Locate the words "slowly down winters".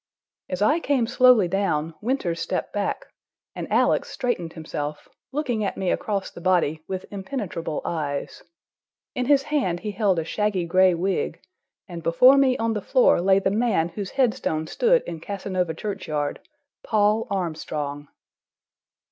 1.05-2.39